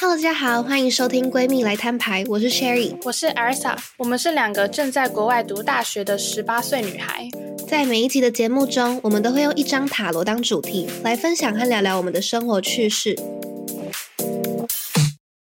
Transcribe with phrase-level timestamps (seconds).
[0.00, 7.28] Hello，大家好，欢迎收听闺蜜来摊牌，我是 Sherry，我是 Elsa，我们是两个正在国外读大学的十八岁女孩。
[7.68, 13.14] 在每一集的节目中，我们都会用一张塔罗当主题来分享和聊聊我们的生活趣事。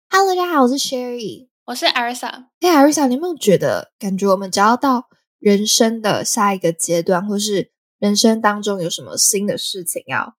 [0.09, 2.47] Hello，大家好，我是 Sherry，我是 Elsa。
[2.59, 5.05] 哎，Elsa，你有没有觉得，感觉我们只要到
[5.39, 7.71] 人生的下一个阶段，或是
[8.01, 10.35] 人生当中有什么新的事情要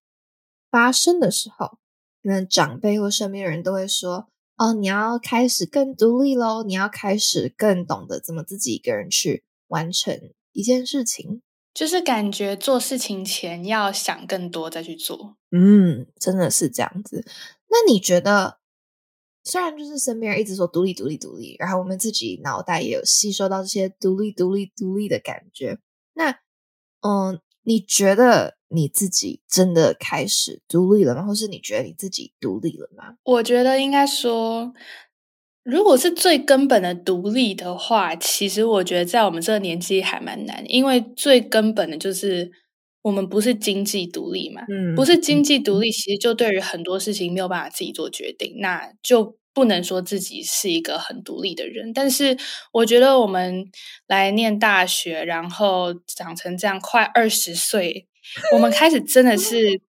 [0.70, 1.78] 发生的时候？
[2.22, 11.42] 可能长辈或身边人都会说：“哦，你要开始更独立喽，你要开始更懂得怎么自己一个人去完成一件事情。”
[11.74, 15.36] 就是感觉做事情前要想更多再去做。
[15.50, 17.24] 嗯，真的是这样子。
[17.68, 18.58] 那你觉得，
[19.42, 25.78] 虽然就是身边人一直说独立、独立、独立，然后我们自己脑袋也有吸收到这些独立、独立、独立的感觉，
[26.12, 26.30] 那
[27.00, 28.58] 嗯，你觉得？
[28.74, 31.22] 你自己真的开始独立了吗？
[31.26, 33.16] 或是你觉得你自己独立了吗？
[33.24, 34.72] 我觉得应该说，
[35.62, 42.50] 如果是最根本的独立的话，其实我觉得在我们这个年纪还蛮难，因为最根本的就是
[43.02, 51.92] 我们不是经济独立嘛，嗯，不是经济独立，其实就对于很多事情没有办法自己做决定，那就不能说自己是一个很独立的人。
[51.92, 52.38] 但是
[52.72, 53.66] 我觉得我们
[54.06, 58.08] 来念大学，然后长成这样，快二十岁。
[58.52, 59.80] 我们开始真的是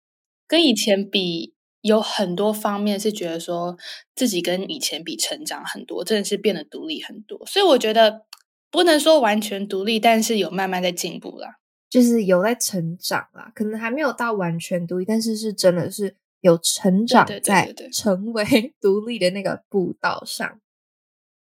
[0.47, 3.77] 跟以前比，有很多方面是觉得说
[4.15, 7.45] 自己跟以前比成长很多，真的是变得独立很多。
[7.45, 8.25] 所以我觉得
[8.71, 11.57] 不能说完全独立，但是有慢慢在进步啦，
[11.89, 13.51] 就是有在成长啦。
[13.53, 20.59] 可能还没有到完全独立，但是是真的是有成长在成为 独立的那个步道上。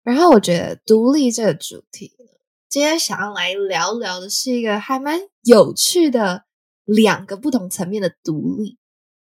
[0.03, 2.11] 然后我觉得独立这个主题，
[2.69, 6.44] 今天想要来聊聊的是一个还蛮有趣的。
[6.85, 8.77] 两个不同层面的独立，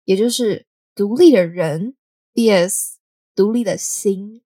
[0.03, 1.95] 也就是独立的人
[2.34, 2.95] vs
[3.34, 4.44] 独立的心。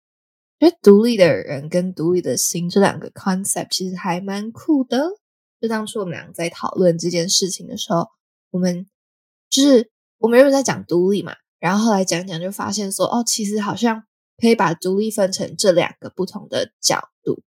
[0.59, 5.17] 觉得独立的人跟独立的心这两个 concept 其实还蛮酷的。
[5.59, 8.07] 就当初我们两个在讨论这件事情的时候，
[8.51, 8.87] 我们
[9.49, 14.05] 就是我们原本在讲独立嘛，然后后来讲讲就发现说，哦，其实好像
[14.37, 17.41] 可以把独立分成这两个不同的角度。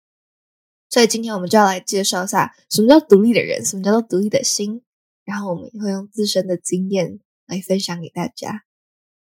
[0.89, 4.84] 所以今天我们就要来介绍一下什么叫独立的人，什么叫做独立的心。
[5.25, 8.65] 然后我们也会用自身的经验来分享给大家。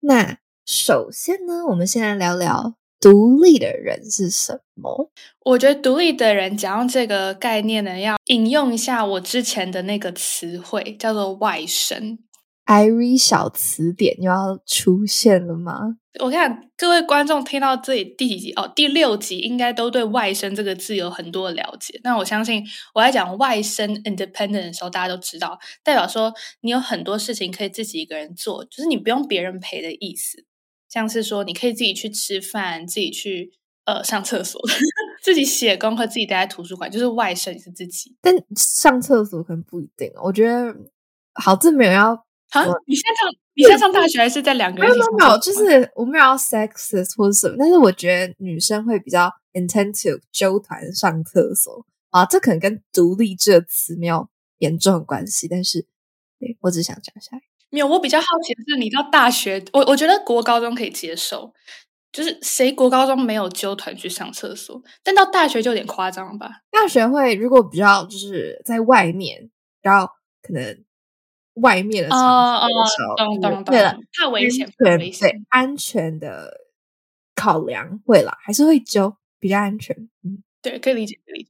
[0.01, 5.11] 那首先呢，我们先来聊聊独立的人是什么。
[5.45, 12.19] 我觉得独立的人讲到这个概念呢，要引用一下我之前的那个词汇，叫做外神。
[12.65, 15.97] Iri 小词典又要出现了吗？
[16.19, 18.71] 我看各位观众听到这里第几集哦？
[18.73, 21.99] 第六集应该都对“外甥”这个字有很多的了解。
[22.03, 22.63] 那我相信
[22.93, 30.45] 我在讲“外甥 independent” 的时候，大家都知道，代表说你有很多事情可以自己一个人做，就是你不用别人陪的意思。
[30.87, 33.51] 像是说，你可以自己去吃饭，自己去
[33.85, 34.61] 呃上厕所，
[35.21, 38.15] 自己写功课，自己待在图书馆，就是外甥是自己。
[38.21, 40.09] 但上厕所可能不一定。
[40.23, 40.73] 我觉得
[41.33, 42.25] 好，这没有要。
[42.53, 44.91] 好，你现在上你现在上大学还是在两个人？
[44.91, 55.87] 没有没有，就是我没有要 sexist 或者什么，但是我觉得女生会比较 intensive 纠团上厕所啊，这可能跟独立这词没有严重的关系，但是
[56.39, 57.31] 对我只想讲一下。
[57.71, 61.51] 没有，我比较好奇的是，你到大学，我我觉得国高中可以接受，
[62.11, 66.61] 就是谁国高中没有纠团去上厕所，但到大学就有点夸张了吧？
[66.69, 69.49] 大学会如果比较就是在外面，
[69.81, 70.13] 然后
[70.43, 70.85] 可能。
[71.55, 76.61] 外面的场合的时候，对了，太危险，对对，安全的
[77.35, 79.95] 考量会啦，还是会揪比较安全。
[80.23, 81.49] 嗯，对，可以理解，可以理解。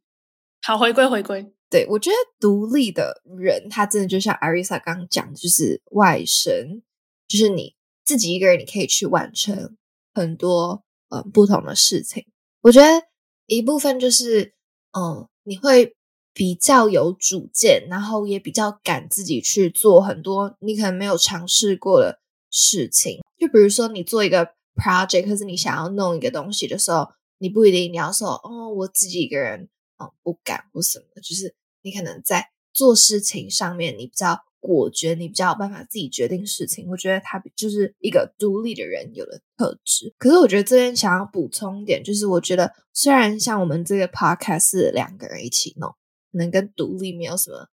[0.61, 1.53] 好，回归，回归。
[1.69, 6.81] 对我觉得独立的人，他真的就像阿瑞莎刚刚讲的，就是外神，
[7.27, 9.77] 就是你自己一个人，你可以去完成
[10.13, 12.25] 很多嗯不同的事情。
[12.61, 13.07] 我觉得
[13.47, 14.53] 一部分就是
[14.91, 15.95] 嗯，你会。
[16.33, 23.19] 比较有主见，然后也比较敢自己去做很多你可能没有尝试过的事情。
[23.37, 27.07] 就比如说，你做一个 project，或是你想要弄一个东西的时候，
[27.37, 31.05] 你不一定你要说哦，我自己一个人哦不敢或什么。
[31.21, 31.53] 就是
[31.83, 36.87] 你可能在做事情上面，你比较果决，你比较有办法自己决定事情。
[36.89, 40.13] 我觉得他就是一个独立的人有的特质。
[40.17, 45.93] 可是我觉得这边想要补充一点，就是我觉得虽然像我们这个 podcast 是两个人一起弄。
[46.33, 47.69] 可能跟独立没有什么，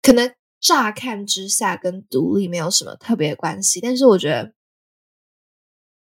[0.00, 4.52] 可能乍看之下跟独立没有什么特别关系，但是我觉得，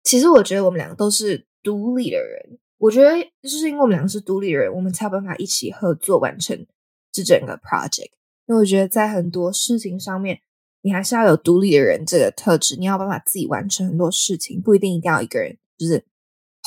[0.05, 2.61] 其实我觉得我们两个都是独立的人。
[2.79, 3.11] 我觉得
[3.43, 6.67] 就是因为我们两个是独立的人，我们才有办法一起合作完成
[7.11, 8.11] 这整个 project。
[8.47, 10.41] 因为我觉得在很多事情上面，
[10.83, 16.05] 你还是要有独立的人这个特质，你要办法自己完成很多事情，不一定一定要一个人就是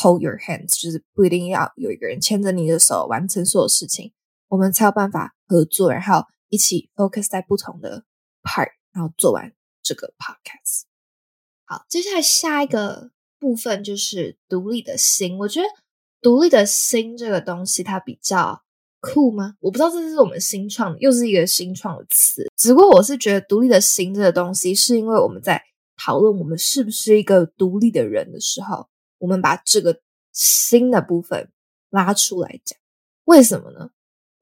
[0.02, 4.12] hold your hands，就是不一定要有一个人牵着你的手完成所有事情，
[4.50, 8.04] 我们才有办法合作，然后一起 focus 在不同的
[8.44, 10.82] part，然后做完这个 podcast。
[11.66, 15.38] 好，接下来下一个部分就是独立的心。
[15.38, 15.68] 我觉得
[16.20, 18.64] 独立的心这个东西，它比较
[19.00, 19.56] 酷吗？
[19.60, 22.52] 我不知道这是我们新创，又是一个新创的词。
[22.58, 25.64] 只不过我是觉得独立的心这个东西，是因为我们在
[25.96, 30.02] 讨论我们是不是一个独立的人的时候，我们把这个
[30.34, 31.52] 心的部分
[31.92, 32.80] 拉出来讲。
[33.26, 33.92] 为什么呢？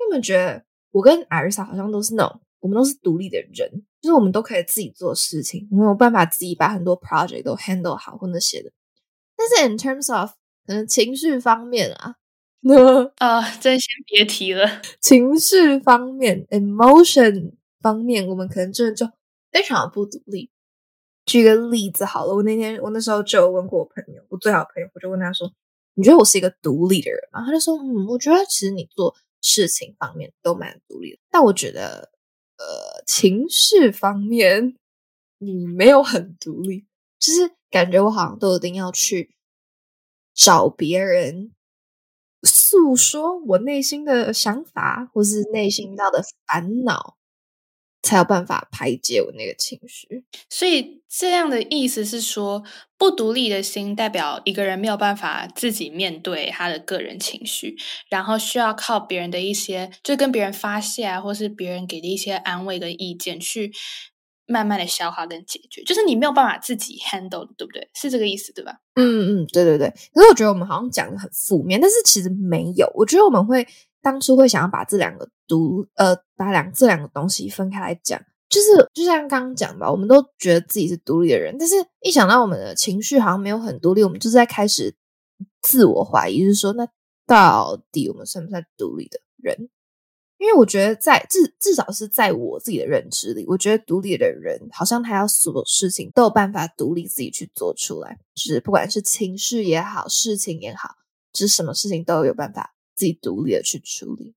[0.07, 3.83] 因为我们觉得我跟艾瑞莎好像都是那种，我们都是独立的人。
[3.99, 8.71] 就是我们都可以自己做事情，我们有办法自己把很多 project 都 handle 好或那些的。
[9.35, 10.29] 但是 in terms of
[10.65, 12.15] 可能情绪方面啊，
[13.17, 14.81] 啊，真先别提了。
[15.01, 19.05] 情绪方面，emotion 方面，我们可能真的就
[19.51, 20.49] 非常的不独立。
[21.25, 25.51] 举个例子好了，我那天我那时候就有问过我朋友，我最好的朋友，我就问他说
[25.95, 32.11] ：“你觉得我是一个独立的人吗？”他就说：“嗯，我觉得其实你做事情方面都蛮独立的，但我觉得。”
[32.59, 34.75] 呃，情绪方面
[35.37, 36.87] 你没有很独立，
[37.19, 39.29] 就是感觉我好像都一定要去
[40.35, 41.51] 找别人
[42.43, 47.16] 诉说我内心的想法，或是内心到的烦恼。
[48.07, 52.63] 才有办法排解我那个情绪，所以这样的意思是说，
[52.97, 57.75] 不独立的心代表一个人没有办法自己面对他的个人情绪，
[58.09, 63.73] 然后需要靠别人的一些，就跟别人发泄啊，或是别人给的一些安慰跟意见，去
[64.45, 67.89] 慢慢的消化跟解决，就是你没有办法自己 handle，对不对？
[67.93, 68.77] 是这个意思对吧？
[68.95, 69.89] 嗯嗯，对对对。
[70.13, 73.67] 可是我觉得我们好像讲的很负面，但是其实没有，我觉得我们会。
[74.07, 78.17] 当初会想要把这两个独呃，把两这两个东西分开来讲，
[78.47, 84.95] 就是就像刚刚讲吧，我们都觉得自己是独立的人，但是一想到我们的情绪好像没有很独立，我们就是在开始
[85.61, 86.87] 自我怀疑，就是说，那
[87.25, 89.69] 到底我们算不算独立的人？
[90.37, 100.91] 因为我觉得在至至少是在我自己的认知里，我觉得独立的人好像他要所有事情都有办法独立自己去做出来，就是不管是情绪也好，事情也好，
[101.33, 102.73] 就是什么事情都有办法。
[102.97, 104.33] 自己独立的去处理，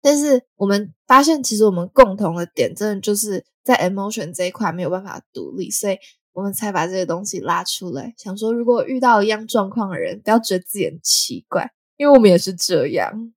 [0.00, 5.98] 但是我们发现，其实我们共同的点，真的就是在 emotion 这一块没有办法独立，所以
[6.32, 13.32] 我们才把这些东西拉出来，想说，如果遇到一样状况的人，不要觉得自己很奇怪，因为我们也是这样。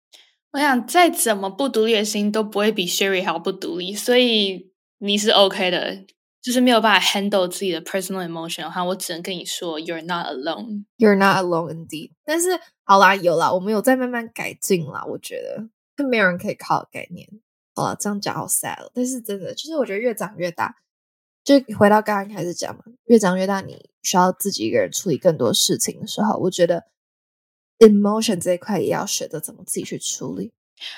[0.51, 6.05] 我想，再怎么不独立的心，都不会比 Sherry 好不独立，所以你是 OK 的。
[6.45, 10.85] 就是没有办法 handle 自己的 personal emotion 的话，我只能跟你说，you're not alone.
[10.99, 12.11] You're not alone indeed.
[12.23, 12.49] 但是
[12.83, 15.03] 好啦，有啦，我们有在慢慢改进啦。
[15.05, 17.27] 我觉得，就没有人可以靠概念。
[17.73, 20.75] 好了，这样讲好 sad 但是真的，就是我觉得越长越大，
[21.43, 26.83] 就回到刚刚开始讲嘛，越长越大，你需要自己一个人处理更多事情的时候，我觉得
[27.79, 30.53] emotion 这一块也要学着怎么自己去处理。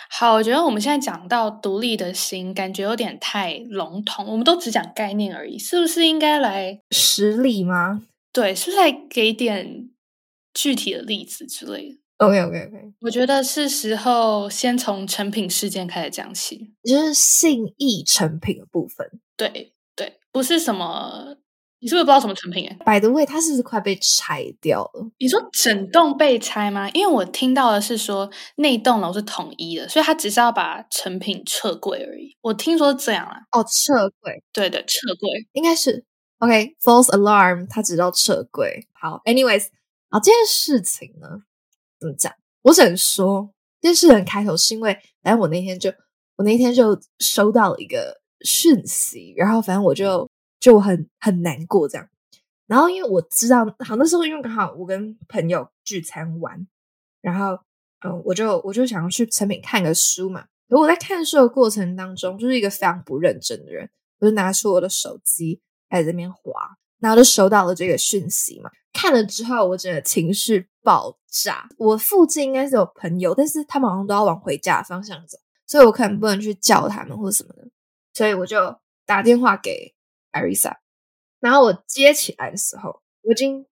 [0.09, 8.03] 好，我觉得我们现在讲到独立的心，感觉有点太笼统，我们都只讲概念而已，是不是应该来实例吗？
[8.33, 9.89] 对，是不是来给点
[10.53, 19.07] 具体的例子之类的？OK OK OK，我觉得是时候先从成品事件开始讲起，就是信义成品的部分。
[19.35, 21.37] 对对，不是什么。
[21.79, 22.68] 你是不是不知道什么成品？
[22.68, 25.12] 哎，By the way，它是不是快被拆掉了？
[25.19, 26.89] 你说整栋被拆吗？
[26.89, 32.36] 因为我听到的是说那栋楼是统一的，所以他只是要把成品撤柜而已。
[32.41, 33.38] 我听说是这样啊。
[33.51, 36.03] 哦，撤柜，对对，撤柜应该是
[36.39, 38.88] OK，false alarm，他只要撤柜。
[39.00, 39.67] 好，anyways，
[40.10, 41.27] 啊，这件事情呢，
[42.00, 42.34] 怎么讲？
[42.63, 45.91] 我只能说，这件事很开头是因为，反正我那天就
[46.38, 50.27] 我那天就收到了一个讯息，然后反正我就。
[50.59, 52.07] 就很很难过这样，
[52.65, 56.67] 然后因为我知道，好那时候因为刚好我跟朋友聚餐玩，
[57.21, 57.59] 然后
[58.05, 60.45] 嗯，我就我就想要去成品看个书嘛。
[60.69, 68.69] 而我在看书的过程当中，就是一个非常不认真的人，我就拿出我的手机在这边滑，然后就收到了这个讯息嘛。
[68.91, 71.69] 看了之后，我整个情绪爆炸。
[71.77, 77.69] 我附近应该是有朋友，但是他们好像都要往回家的方向走，所以我可能不能去叫他们或者什么的，
[78.13, 79.93] 所以我就打电话给。
[80.38, 80.77] 艾瑞莎，
[81.39, 83.65] 然后我接起来的时候，我已经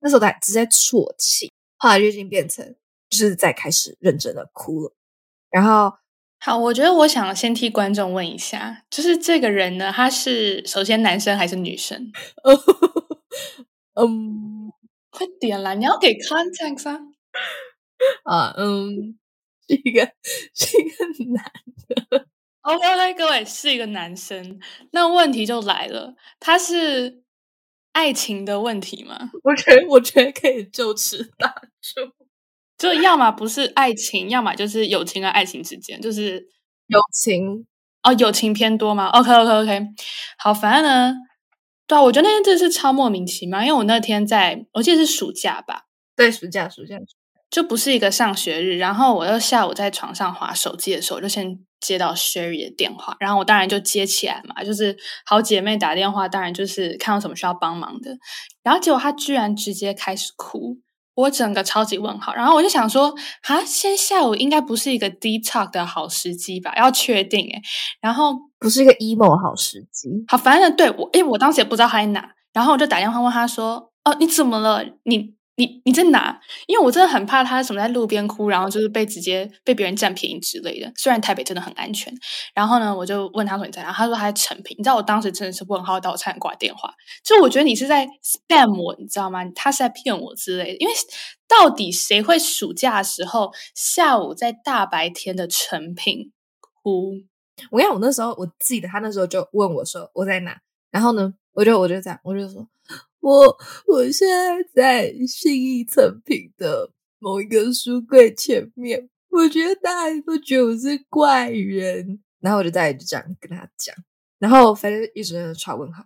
[0.00, 2.74] 那时候在只在啜泣，后来就已经变成
[3.10, 4.94] 就是在开始认真的哭了。
[5.50, 5.96] 然后，
[6.38, 12.12] 好，我觉得我想先替观众问一下，就是这个人呢，他是首先男生还是女生？
[13.94, 14.72] 嗯，
[15.10, 17.00] 快点啦，你要给 context 啊！
[18.24, 19.18] 啊，嗯，
[19.68, 20.10] 是一个
[20.54, 21.44] 是一个男
[22.62, 22.70] 的。
[22.70, 24.58] OK，OK，各位是一个男生，
[24.92, 27.22] 那问题就来了，他是
[27.92, 29.30] 爱情的问题吗？
[29.44, 31.48] 我觉得，我觉得可以就此打
[31.80, 32.12] 住。
[32.78, 36.48] 就要么不是爱情，要么就是友情和爱情之间，就是
[36.88, 37.64] 友情
[38.02, 39.86] 哦，友情偏多吗？OK OK OK，
[40.36, 41.14] 好，反正呢，
[41.86, 45.84] 对啊，我觉得那天真的是超莫名其妙，因为我那天在我记得是暑假吧，
[46.16, 46.96] 对，暑假暑假
[47.48, 54.96] 就不是一个上学日，然后我又下午在床上划手机的时候，就先接到 Sherry 的电话，然后我当然就接起来嘛，就是
[55.26, 58.16] 好姐妹打电话，当然就是看到什么需要帮忙的，
[58.62, 60.78] 然后结果她居然直接开始哭。
[61.14, 66.72] 我整个超级问号，然后我就想说，啊，先下午应该不是一个 deep talk 的好时机吧？
[66.74, 67.60] 要确定诶
[68.00, 70.08] 然后不是一个 emo 好时机。
[70.26, 74.82] 好，反正对我，因为我当时也不知道她在哪，然后我就打电话问她说，哦，你怎么了？
[75.02, 75.34] 你。
[75.56, 76.40] 你你在哪？
[76.66, 80.90] 因为我真的很怕他什么在路边哭，然后就是被直接被别人占便宜之类的。
[80.96, 82.12] 虽然台北真的很安全，
[82.54, 83.92] 然后呢，我就问他说你在哪？
[83.92, 84.74] 他说他在成品。
[84.78, 86.92] 你知道我当时真的是问号到差点挂电话。
[87.22, 89.44] 就我觉得你是在 spam 我，你知道吗？
[89.54, 90.78] 他是在骗我之类的。
[90.78, 90.94] 因为
[91.46, 96.32] 到底谁会暑假的时候下午在大白天的成品
[96.82, 97.12] 哭？
[97.70, 100.58] 我跟你讲，我那时候我记得他那时候就问我说我在哪，
[100.90, 102.66] 然后呢，我就我就这样，我就说。
[103.22, 113.94] 我我现在在信义成品的某一个书柜前面，我觉得大家都觉得我是怪人，然后我就再就这样跟他讲，
[114.40, 116.04] 然后反正一直在吵问号，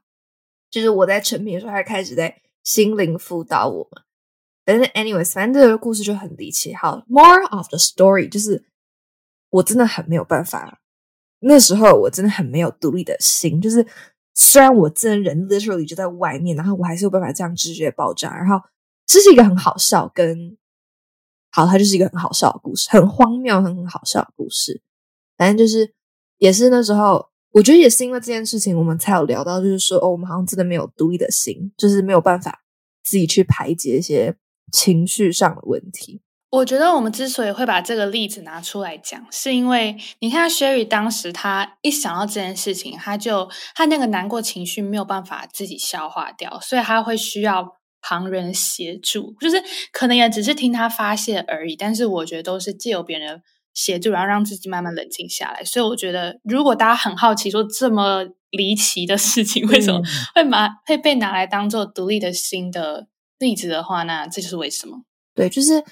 [0.71, 4.03] 就是我在成品的时候，他开始在心灵辅导我嘛。
[4.67, 6.75] 但是，anyways，反正这个故事就很离奇。
[6.75, 8.63] 好，more of the story，就是
[9.49, 10.83] 我真的很没有办法，
[11.39, 13.87] 那时候我真的很没有独立的心，就是。
[14.39, 18.37] 虽然我真人 literally 就在外面，然后我还是有办法这样直觉爆炸。
[18.37, 18.63] 然后
[19.07, 20.57] 这是一个很好笑，跟
[21.51, 24.83] 好，它就是一个很好笑的故事，很荒谬，很很好笑的故事。
[25.39, 25.95] 反正就是
[26.37, 32.63] 也是那时候，我觉得也是因为这件事情，我们才有聊到，就是说哦，我们好像真的没有独立的心，就是没有办法
[33.03, 34.37] 自己去排解一些
[34.71, 36.21] 情绪上的问题。
[36.57, 51.77] 我觉得我们之所以会把这个例子拿出来讲，是因为你看 Sherry 当时他一想到这件事情，他就他那个难过情绪没有办法自己消化掉，所以他会需要旁人协助，就是可能也只是听他发泄而已。
[51.77, 53.43] 但是我觉得都是借由别人
[53.75, 55.63] 协助，然后让自己慢慢冷静下来。
[55.63, 60.01] 所以我觉得，如果大家很好奇说这么离奇的事情为什么
[60.35, 63.09] 会拿会被拿来当做独立的新的
[63.39, 65.03] 例子的话，那这就是为什么。
[65.35, 65.85] 对，就是。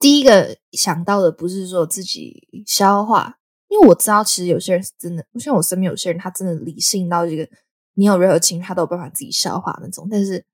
[0.00, 3.38] 第一个想到的不是说自己消化，
[3.68, 7.46] 因为我知道其实有些人是真的，像我身边有些人，他真的理性到这个，
[7.94, 10.08] 你有任何情绪他都有办法自己消化那种。
[10.10, 10.46] 但是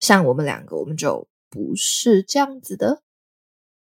[0.00, 3.02] 像我们两个，我们就不是这样子的，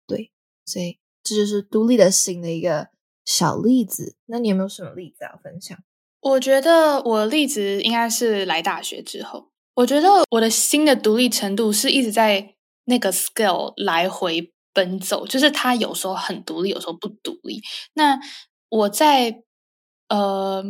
[0.04, 0.32] 对，
[0.66, 2.88] 所以这就是独立的心的一个
[3.24, 4.16] 小例子。
[4.26, 5.78] 那你有没有什么例子要分享？
[6.20, 14.52] 我觉得我的例子应该是来大学之后，我觉得我的心的独立程度是一直在那个 scale 来回。
[14.78, 17.60] 奔走就是他有时候很独立，有时候不独立。
[17.94, 18.16] 那
[18.68, 19.42] 我在
[20.08, 20.62] 呃，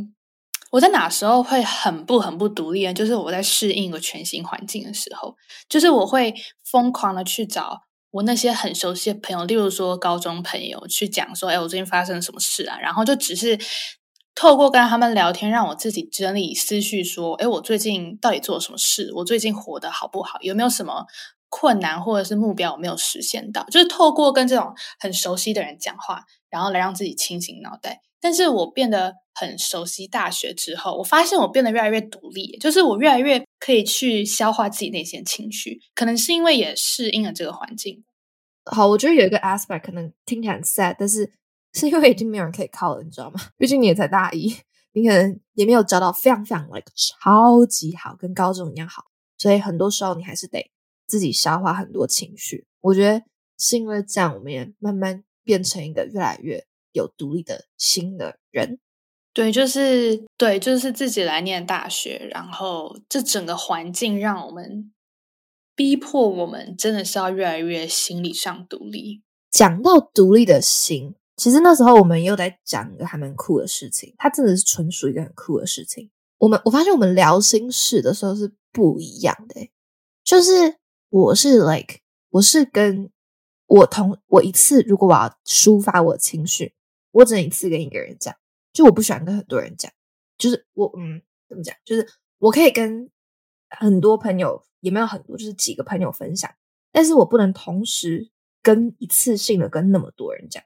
[0.70, 2.94] 我在哪时候会很不很不独立呢？
[2.94, 5.36] 就是我在适应一个全新环境的时候，
[5.68, 6.34] 就是我会
[6.64, 13.58] 疯狂的去找我那些很熟悉的朋友，例如说高中朋友，去讲说：“哎，我最近发生了什么事啊？”然后就只是
[14.34, 19.12] 透过跟他们聊天，让我自己整理思绪，说：“哎，我最近到底做了什么事？
[19.16, 20.38] 我最近活得好不好？
[20.40, 21.04] 有没有什么？”
[21.48, 28.00] 困难或者是目标我没有实现到，就是透过跟这种很熟悉的人讲话，然后来让自己清醒脑袋。
[28.20, 35.78] 但是我变得很熟悉大学之后，我发现我变得越来越独立，就是我越来越可以去消化自己那些情绪。
[35.94, 38.02] 可能是因为也适应了这个环境。
[38.64, 41.32] 好，我觉得有一个 aspect 可能听起来很 sad，但是
[41.72, 43.40] 是因为已经没有人可以靠了，你知道吗？
[43.56, 44.52] 毕竟你也才大一，
[44.94, 49.04] 你可能也没有找到非常非常 like 超级好，跟高中一样好，
[49.38, 50.70] 所以很多时候你还是得。
[51.08, 53.24] 自己消化很多情绪，我觉得
[53.58, 58.78] 是因为这样，我们也慢慢变成一个越来越有独立的新的人。
[59.32, 64.92] 对，就是对，就是自己来念大学，然后这整个环境让我们
[65.74, 69.22] 逼迫我们，真的是要越来越心理上独立。
[69.50, 76.10] 讲到独立的心，其实那时候我们又在讲一个还蛮酷的事情，它真的是纯属一个很酷的事情。
[76.36, 79.70] 我们我发现我们聊心事的时候是不一样的，
[80.22, 80.76] 就是。
[81.10, 82.00] 我是 like，
[82.30, 83.10] 我是跟
[83.66, 86.74] 我同我一次，如果我要抒发我的情绪，
[87.12, 88.34] 我只能一次跟一个人讲。
[88.72, 89.90] 就我不喜欢跟很多人讲，
[90.36, 91.74] 就是我嗯，怎么讲？
[91.84, 92.06] 就是
[92.38, 93.10] 我可以跟
[93.70, 96.54] 很多朋友，也没有很多，就是几个朋友分享，
[96.92, 98.30] 但是我不能同时
[98.62, 100.62] 跟一次性的跟那么多人讲。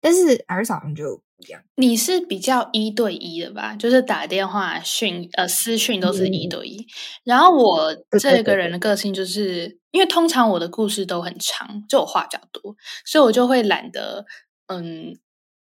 [0.00, 1.62] 但是艾瑞好像就一样。
[1.76, 3.74] 你是比较一对一的吧？
[3.74, 6.86] 就是打电话讯呃私讯都是一对一。
[7.24, 12.76] 然后我这个人的个性就是，因为通常我的故事都很长，就我话比较多，
[13.06, 14.26] 所以我就会懒得
[14.66, 15.16] 嗯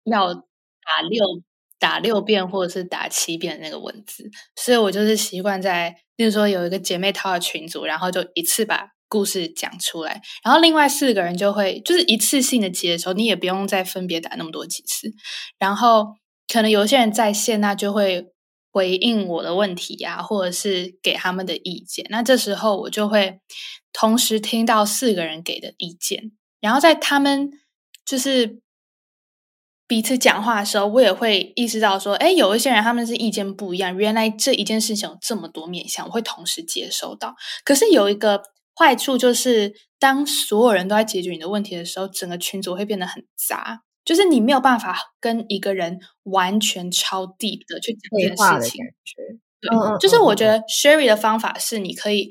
[0.05, 1.25] 要打六
[1.79, 8.94] 打六遍或者是打七遍那个文字，所以我就是习惯在，例如说有一个姐妹淘的群组，然后就一次把。
[9.15, 15.13] 故事讲出来，然后另外四个人就会就是一次性的接的时候，你也不用再分别打那么多几次。
[15.57, 16.17] 然后
[16.53, 18.33] 可能有些人在线，那就会
[18.73, 22.05] 回应我的问题呀，或者是给他们的意见。
[22.11, 23.39] 那这时候我就会
[23.93, 27.53] 同时听到四个人给的意见，然后在他们
[28.05, 28.59] 就是
[29.87, 33.97] 彼此讲话的时候，我也会意识到说，哎，有一些人他们是意见不一样。
[33.97, 37.37] 原来这一件事情有这么多面向，我会同时接收到。
[37.65, 38.43] 可是有一个。
[38.77, 48.85] 坏处就是，当所有人都在解决你的问题的时候，整个群组会变得很杂，就是你没有办法跟一个人完全超 deep 的去讲这件事情。
[49.61, 52.31] 对，就是我觉得 Sherry 的方法是，你可以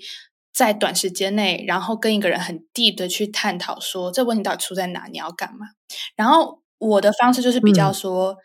[0.53, 5.67] 在短时间内，然后跟一个人很 deep 的去探讨，说这问题到底出在哪，你要干嘛。
[6.15, 8.37] 然后我的方式就是比较说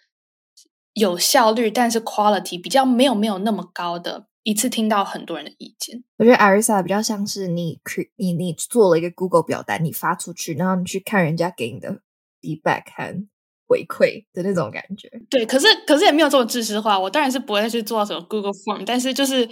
[0.95, 4.27] 有效率，但是 quality 比较没有没有那么高的。
[4.49, 7.79] 一次听到很多人的意见，我觉得 Arisa 比较像是你，
[8.17, 12.01] 你你做了一个 Google 表单，你发出去，然后你去看人家给你的
[12.41, 13.27] feedback 和
[13.67, 15.11] 回馈的那种感觉。
[15.29, 16.99] 对，可是可是也没有这么知识化。
[16.99, 19.47] 我当然是不会再去做什么 Google Form，但是就是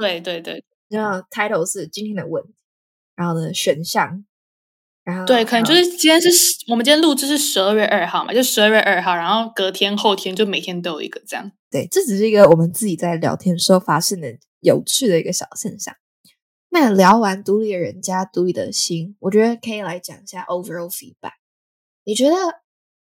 [0.00, 2.52] 对对对，然后 title 是今天的问题，
[3.14, 4.24] 然后呢选项，
[5.02, 6.28] 然后对，可能就是今天是
[6.68, 11.50] 我们今天录制是十二月二号嘛，就十二月二号，然后隔天后天就每天都有一个这样。
[11.70, 15.94] 对，这只是一个我们自己在聊天时候发现的有趣的一个小现象。
[16.68, 21.34] 那聊完独立的人加独立的心，我觉得可以来讲一下 overall feedback。
[22.04, 22.36] 你觉得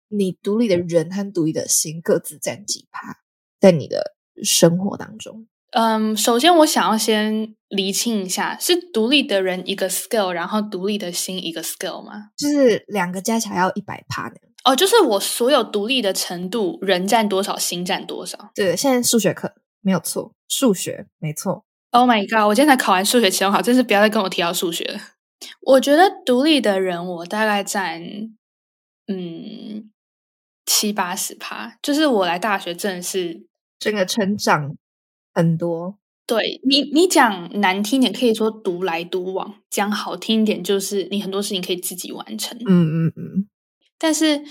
[0.09, 3.17] 你独立的人和独立的心各自占几趴
[3.59, 5.47] 在你的生活当中？
[5.71, 12.29] 嗯，首先我想要先厘清一下，是独立的人一个 skill，然后独立的心一个 skill 吗？
[12.37, 14.35] 就是两个加起来要一百趴的。
[14.63, 18.51] 哦，就是我所有独立的程度，人占多少，心占多少？
[18.55, 21.63] 对，现在数学课没有错，数学没错。
[21.91, 22.47] Oh my god！
[22.47, 24.99] 我今天才考完数学期中考，真是不要再跟我提到数学了。
[25.61, 28.01] 我觉得独立的人，我大概占
[29.07, 29.89] 嗯
[30.65, 31.77] 七八十趴。
[31.81, 33.45] 就是我来大学，真的是
[33.79, 34.75] 整个成长
[35.33, 35.97] 很多。
[36.25, 42.57] 对你，你讲难听点，可以说独来独往；讲好听一点，就是你很多事情可以自己完成。
[42.67, 43.47] 嗯嗯嗯。
[43.97, 44.43] 但是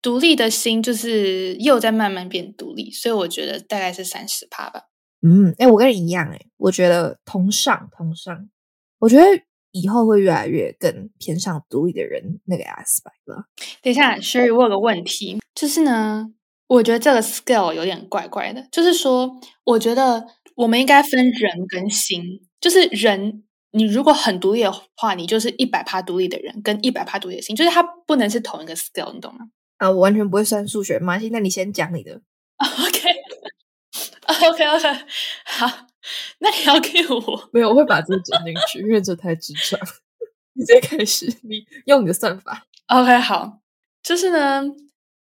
[0.00, 4.84] 独立的心就是又在慢慢变独立，所以我觉得大概是三十趴吧。
[5.20, 8.48] 嗯，哎，我跟你一样，哎，我觉得同上同上，
[9.00, 9.24] 我觉得
[9.72, 13.44] 以后会越来越更偏向独立的人那个 aspect 了。
[13.82, 16.32] 等一下，Sherry，我有个问题，就是呢，
[16.68, 20.26] 我觉得这个 scale 有点怪怪的，就是说，我觉得
[20.56, 23.42] 我们应该分人跟心，就是人。
[23.72, 29.40] 你如果很独立的话，你就是一百趴独立的人，跟一百趴独立的心，就是它不能是同一个 scale，你懂吗？
[29.76, 31.18] 啊，我完全不会算数学嘛。
[31.18, 32.22] 现在你先讲你的。
[34.26, 34.88] OK，OK，OK，
[35.44, 35.86] 好，
[36.38, 37.50] 那你要给我？
[37.52, 39.78] 没有，我会把这个剪进去，因为这太智障。
[40.54, 42.66] 你直接开始，你用你的算法。
[42.86, 43.58] OK，好，
[44.02, 44.62] 就是呢，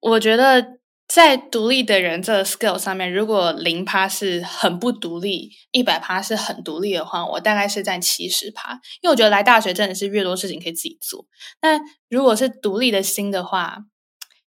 [0.01, 0.77] 我觉得。
[1.07, 8.73] 在独立的人这个 skill 上面，如果零趴是很不独立，一百趴是很独立的话，我大概是在七十趴。
[9.01, 11.27] 因为我觉得来大学真的是越多事情可以自己做。
[11.61, 13.85] 那如果是独立的心的话，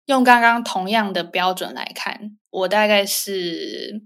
[0.06, 4.02] 用刚刚同样的标准来看，我大概是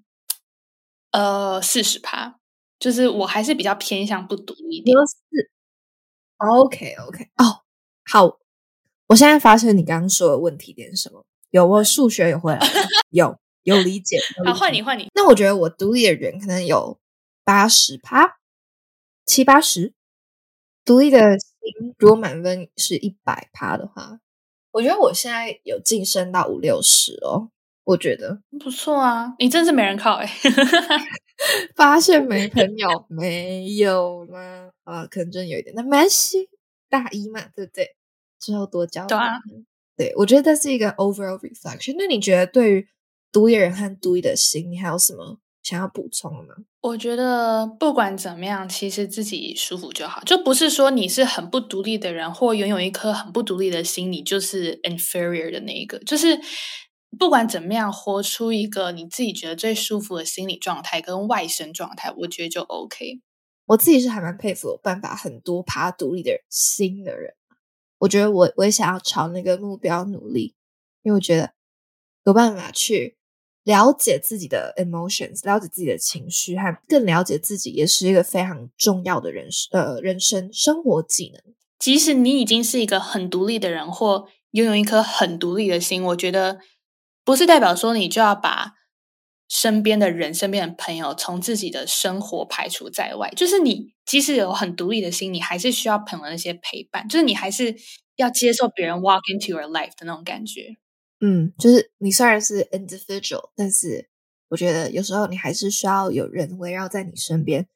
[1.12, 2.40] 呃四十趴，
[2.80, 4.90] 就是我还是比较偏向不独立的。
[5.06, 5.16] 四
[6.38, 7.62] ，OK OK，哦，
[8.04, 8.38] 好，
[9.06, 11.24] 我现在发现你刚刚说的问题点是什么？
[11.50, 12.60] 有我数学有回来，
[13.10, 14.18] 有有理解。
[14.44, 15.08] 好，换你换你。
[15.14, 16.98] 那我觉得我独立的人可能有
[17.44, 18.38] 八十趴，
[19.24, 19.92] 七八十。
[20.84, 24.18] 独立的心，如果满分是一百趴的话，
[24.72, 27.50] 我觉得我现在有晋升到五六十哦。
[27.84, 30.26] 我觉得不错啊，你真是没人靠哎。
[31.74, 34.70] 发现没朋友没有吗？
[34.84, 35.74] 啊，可能真有一点。
[35.74, 36.48] 那没关系，
[36.88, 37.96] 大一嘛，对不对？
[38.38, 39.06] 之后多交。
[39.06, 39.40] 对啊。
[40.00, 41.94] 对，我觉得这是一个 overall reflection。
[41.98, 42.88] 那你觉得对于
[43.30, 46.54] 独立人和独立的心，你还有什么想要补充的吗？
[46.80, 55.98] 我觉得不管怎么样，其实自己舒服就好，就不是说你是很不独立的人，或拥有一颗很不独立的心，你就是 inferior 的那一个。
[55.98, 56.40] 就是
[57.18, 63.20] 不管怎么样，活出一个你自己觉得最舒服的心理状态跟外生状态，我觉得就 OK。
[63.66, 67.34] 我自己是还蛮佩服有办法很多爬独立的心的人。
[68.00, 70.54] 我觉得我我也想要朝那个目标努力，
[71.02, 71.52] 因为我觉得
[72.24, 73.16] 有办法去
[73.62, 81.54] 了解自己的 emotions，了解自己的情绪，和更了解自己，也是一个非常重要的人呃人生生活技能。
[81.78, 86.58] 即使你已经是一个很独立的人，或拥有一颗很独立的心，我觉得
[87.24, 88.74] 不是代表说你就要把
[89.50, 93.28] 身边的人、身边的朋友从自己的生活排除在外。
[93.36, 97.06] 就是你即使有很独立的心，你还是需要朋友那些陪伴。
[97.06, 97.76] 就是你还是
[98.16, 100.76] 要接受别人 walk into your life 的那种感觉。
[101.20, 104.08] 嗯，就是你虽然是 individual，但是
[104.48, 107.68] 我觉得有时候你还是需要有人围绕在你身边，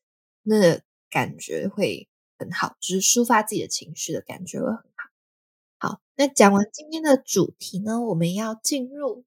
[0.45, 2.09] 那感觉会。
[2.37, 5.09] 很好，就是抒发自己的情绪的感觉会很好。
[5.79, 9.25] 好，那讲完今天的主题呢，我们要进入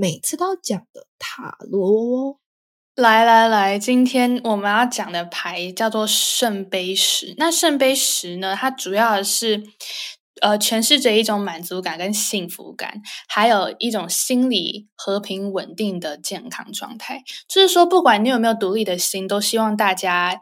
[0.00, 2.40] 每次都要讲的塔罗。
[2.94, 7.34] 来来来，今天我们要讲的牌叫做圣杯十。
[7.36, 9.62] 那圣杯十呢，它主要的是
[10.40, 17.22] 呃诠释着一种满足感跟幸福感，还有一种心理和平稳定的健康状态。
[17.46, 20.40] 就是说，不管你有没有独立的心，都希望大家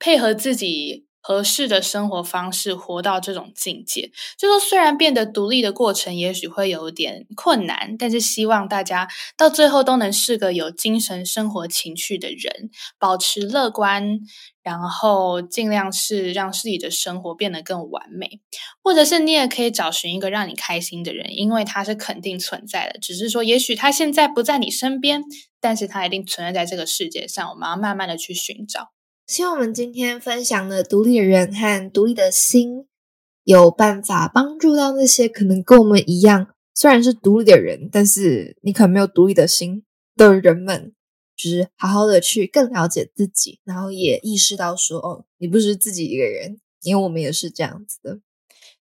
[0.00, 1.06] 配合自己。
[1.20, 14.20] 合适的生活方式，活到这种境界，就说虽然变得独立的过程也许会有点困难，但是希望大家到最后都能是个有精神生活情趣的人，保持乐观，
[14.62, 18.40] 然后尽量是让自己的生活变得更完美，
[18.82, 25.22] 或者是你也可以找寻一个让你开心的人，因为他是肯定存在的，只是说也许他现在不在你身边，
[25.60, 28.88] 但是他一定存在在这个世界上，我们要慢慢的去寻找。
[29.30, 32.86] 希望我们今天分享的独立的人和独立的心，
[33.44, 39.84] 有办法帮助到那些可能跟我们一样，虽然是独立的人，但是你可能没有独立的心
[40.16, 40.92] 的人们，
[41.36, 48.18] 就是好好的去更了解自己，然后也意识到说，哦，你不是自己一个人，因为我们也是这样子的。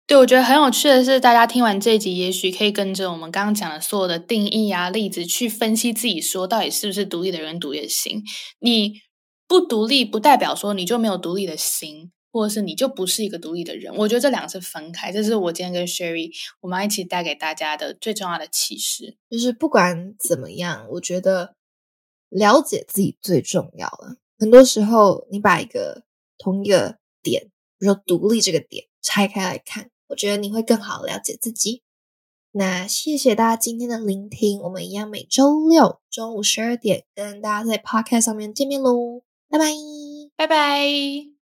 [0.08, 8.24] 对，我觉得很有趣的是，大家听完这一集，也许可以跟着我们刚刚讲的所有的定义啊、例子去分析自己，说到底是不是独立的人、独立的心，
[8.60, 9.08] 你。
[9.50, 13.92] 不独立不代表说你就没有独立的心，或者是你就不是一个独立的人。
[13.98, 15.12] 我觉得这两个是分开。
[15.12, 16.32] 这是我今天跟 Sherry
[16.62, 21.56] 我们一起带给大家的最重要的启示，就是不管怎么样，我觉得
[22.30, 24.18] 了解自己最重要了。
[24.38, 26.04] 很多时候，你把一个
[26.38, 31.82] 同一个点，比如说独立这个点拆开来看，我觉得你会更好了解自己。
[32.52, 39.24] 那谢谢大家今天的聆听，我们一样每周六中午十二点跟大家在 Podcast 上面见面喽。
[39.50, 39.66] 拜拜，
[40.36, 41.39] 拜拜。